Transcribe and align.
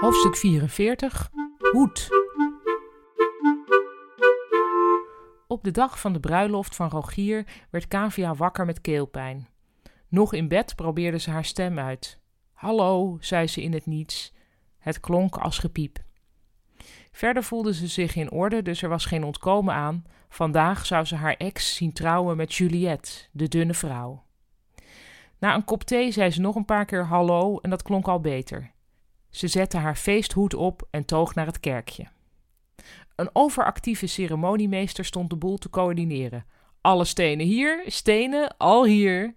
Hoofdstuk 0.00 0.36
44 0.36 1.30
Hoed. 1.72 2.08
Op 5.46 5.64
de 5.64 5.70
dag 5.70 6.00
van 6.00 6.12
de 6.12 6.20
bruiloft 6.20 6.76
van 6.76 6.88
Rogier 6.88 7.46
werd 7.70 7.88
Kavia 7.88 8.34
wakker 8.34 8.64
met 8.64 8.80
keelpijn. 8.80 9.48
Nog 10.08 10.32
in 10.32 10.48
bed 10.48 10.74
probeerde 10.74 11.18
ze 11.18 11.30
haar 11.30 11.44
stem 11.44 11.78
uit. 11.78 12.20
Hallo, 12.52 13.16
zei 13.20 13.46
ze 13.46 13.62
in 13.62 13.72
het 13.72 13.86
niets. 13.86 14.32
Het 14.78 15.00
klonk 15.00 15.36
als 15.36 15.58
gepiep. 15.58 15.98
Verder 17.10 17.42
voelde 17.42 17.74
ze 17.74 17.86
zich 17.86 18.16
in 18.16 18.30
orde, 18.30 18.62
dus 18.62 18.82
er 18.82 18.88
was 18.88 19.04
geen 19.04 19.24
ontkomen 19.24 19.74
aan. 19.74 20.04
Vandaag 20.28 20.86
zou 20.86 21.04
ze 21.04 21.14
haar 21.14 21.34
ex 21.34 21.74
zien 21.76 21.92
trouwen 21.92 22.36
met 22.36 22.54
Juliette, 22.54 23.10
de 23.32 23.48
dunne 23.48 23.74
vrouw. 23.74 24.24
Na 25.38 25.54
een 25.54 25.64
kop 25.64 25.82
thee 25.82 26.10
zei 26.10 26.30
ze 26.30 26.40
nog 26.40 26.54
een 26.54 26.64
paar 26.64 26.84
keer 26.84 27.04
hallo 27.04 27.58
en 27.58 27.70
dat 27.70 27.82
klonk 27.82 28.08
al 28.08 28.20
beter. 28.20 28.74
Ze 29.36 29.48
zette 29.48 29.76
haar 29.76 29.96
feesthoed 29.96 30.54
op 30.54 30.88
en 30.90 31.04
toog 31.04 31.34
naar 31.34 31.46
het 31.46 31.60
kerkje. 31.60 32.06
Een 33.16 33.30
overactieve 33.32 34.06
ceremoniemeester 34.06 35.04
stond 35.04 35.30
de 35.30 35.36
boel 35.36 35.56
te 35.56 35.70
coördineren. 35.70 36.46
Alle 36.80 37.04
stenen 37.04 37.46
hier, 37.46 37.82
stenen, 37.86 38.56
al 38.56 38.84
hier. 38.84 39.34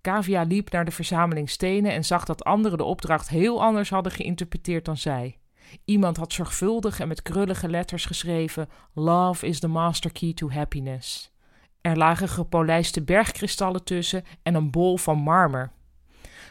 Kavia 0.00 0.42
liep 0.42 0.70
naar 0.70 0.84
de 0.84 0.90
verzameling 0.90 1.50
stenen 1.50 1.92
en 1.92 2.04
zag 2.04 2.24
dat 2.24 2.44
anderen 2.44 2.78
de 2.78 2.84
opdracht 2.84 3.28
heel 3.28 3.62
anders 3.62 3.90
hadden 3.90 4.12
geïnterpreteerd 4.12 4.84
dan 4.84 4.96
zij. 4.96 5.38
Iemand 5.84 6.16
had 6.16 6.32
zorgvuldig 6.32 7.00
en 7.00 7.08
met 7.08 7.22
krullige 7.22 7.68
letters 7.68 8.04
geschreven: 8.04 8.68
Love 8.92 9.46
is 9.46 9.60
the 9.60 9.68
master 9.68 10.12
key 10.12 10.32
to 10.32 10.50
happiness. 10.50 11.32
Er 11.80 11.96
lagen 11.96 12.28
gepolijste 12.28 13.02
bergkristallen 13.02 13.84
tussen 13.84 14.24
en 14.42 14.54
een 14.54 14.70
bol 14.70 14.96
van 14.96 15.18
marmer. 15.18 15.72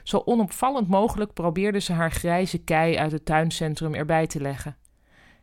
Zo 0.03 0.21
onopvallend 0.25 0.87
mogelijk 0.87 1.33
probeerde 1.33 1.79
ze 1.79 1.93
haar 1.93 2.11
grijze 2.11 2.57
kei 2.57 2.97
uit 2.97 3.11
het 3.11 3.25
tuincentrum 3.25 3.93
erbij 3.93 4.27
te 4.27 4.41
leggen. 4.41 4.77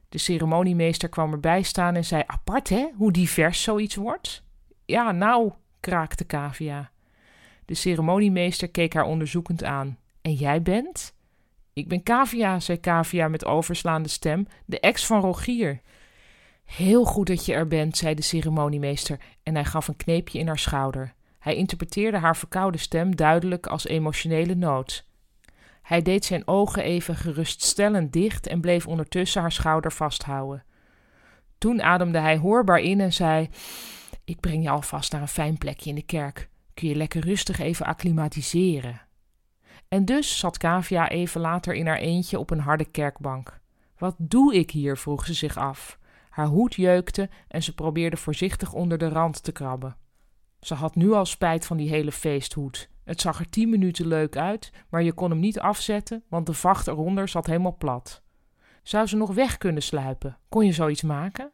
De 0.08 0.18
ceremoniemeester 0.18 1.08
kwam 1.08 1.32
erbij 1.32 1.62
staan 1.62 1.94
en 1.94 2.04
zei: 2.04 2.22
Apart 2.26 2.68
hè, 2.68 2.86
hoe 2.96 3.12
divers 3.12 3.62
zoiets 3.62 3.94
wordt? 3.94 4.42
Ja, 4.84 5.12
nou, 5.12 5.52
kraakte 5.80 6.24
Kavia. 6.24 6.90
De 7.64 7.74
ceremoniemeester 7.74 8.70
keek 8.70 8.94
haar 8.94 9.04
onderzoekend 9.04 9.64
aan. 9.64 9.98
En 10.22 10.32
jij 10.32 10.62
bent? 10.62 11.14
Ik 11.72 11.88
ben 11.88 12.02
Kavia, 12.02 12.60
zei 12.60 12.80
Kavia 12.80 13.28
met 13.28 13.44
overslaande 13.44 14.08
stem, 14.08 14.46
de 14.64 14.80
ex 14.80 15.06
van 15.06 15.20
Rogier. 15.20 15.80
Heel 16.64 17.04
goed 17.04 17.26
dat 17.26 17.46
je 17.46 17.52
er 17.52 17.66
bent, 17.66 17.96
zei 17.96 18.14
de 18.14 18.22
ceremoniemeester 18.22 19.20
en 19.42 19.54
hij 19.54 19.64
gaf 19.64 19.88
een 19.88 19.96
kneepje 19.96 20.38
in 20.38 20.46
haar 20.46 20.58
schouder. 20.58 21.14
Hij 21.40 21.54
interpreteerde 21.54 22.18
haar 22.18 22.36
verkoude 22.36 22.78
stem 22.78 23.16
duidelijk 23.16 23.66
als 23.66 23.86
emotionele 23.86 24.54
nood. 24.54 25.04
Hij 25.82 26.02
deed 26.02 26.24
zijn 26.24 26.46
ogen 26.46 26.82
even 26.82 27.16
geruststellend 27.16 28.12
dicht 28.12 28.46
en 28.46 28.60
bleef 28.60 28.86
ondertussen 28.86 29.40
haar 29.40 29.52
schouder 29.52 29.92
vasthouden. 29.92 30.64
Toen 31.58 31.82
ademde 31.82 32.18
hij 32.18 32.36
hoorbaar 32.36 32.78
in 32.78 33.00
en 33.00 33.12
zei: 33.12 33.48
Ik 34.24 34.40
breng 34.40 34.62
je 34.62 34.70
alvast 34.70 35.12
naar 35.12 35.20
een 35.20 35.28
fijn 35.28 35.58
plekje 35.58 35.88
in 35.88 35.94
de 35.94 36.02
kerk. 36.02 36.48
Kun 36.74 36.88
je 36.88 36.94
lekker 36.94 37.24
rustig 37.24 37.58
even 37.58 37.86
acclimatiseren. 37.86 39.00
En 39.88 40.04
dus 40.04 40.38
zat 40.38 40.58
Kavia 40.58 41.08
even 41.08 41.40
later 41.40 41.74
in 41.74 41.86
haar 41.86 41.98
eentje 41.98 42.38
op 42.38 42.50
een 42.50 42.60
harde 42.60 42.84
kerkbank. 42.84 43.60
Wat 43.98 44.14
doe 44.18 44.54
ik 44.54 44.70
hier? 44.70 44.96
vroeg 44.96 45.26
ze 45.26 45.34
zich 45.34 45.56
af. 45.56 45.98
Haar 46.30 46.46
hoed 46.46 46.74
jeukte 46.74 47.28
en 47.48 47.62
ze 47.62 47.74
probeerde 47.74 48.16
voorzichtig 48.16 48.72
onder 48.72 48.98
de 48.98 49.08
rand 49.08 49.42
te 49.42 49.52
krabben. 49.52 49.96
Ze 50.60 50.74
had 50.74 50.94
nu 50.94 51.12
al 51.12 51.26
spijt 51.26 51.66
van 51.66 51.76
die 51.76 51.88
hele 51.88 52.12
feesthoed. 52.12 52.90
Het 53.04 53.20
zag 53.20 53.38
er 53.38 53.50
tien 53.50 53.68
minuten 53.68 54.06
leuk 54.06 54.36
uit, 54.36 54.72
maar 54.88 55.02
je 55.02 55.12
kon 55.12 55.30
hem 55.30 55.38
niet 55.38 55.60
afzetten, 55.60 56.24
want 56.28 56.46
de 56.46 56.54
vacht 56.54 56.86
eronder 56.86 57.28
zat 57.28 57.46
helemaal 57.46 57.76
plat. 57.76 58.22
Zou 58.82 59.06
ze 59.06 59.16
nog 59.16 59.34
weg 59.34 59.58
kunnen 59.58 59.82
sluipen? 59.82 60.38
Kon 60.48 60.66
je 60.66 60.72
zoiets 60.72 61.02
maken? 61.02 61.52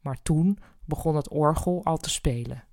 Maar 0.00 0.22
toen 0.22 0.58
begon 0.84 1.16
het 1.16 1.28
orgel 1.28 1.84
al 1.84 1.96
te 1.96 2.10
spelen. 2.10 2.64